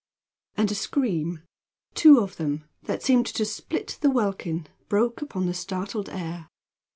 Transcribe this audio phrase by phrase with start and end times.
[0.57, 1.43] And a scream
[1.93, 6.47] two of them that seemed to split the welkin, broke upon the startled air.